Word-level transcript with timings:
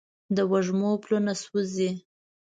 د 0.35 0.37
وږمو 0.51 0.91
پلونه 1.03 1.33
سوزي 1.43 1.89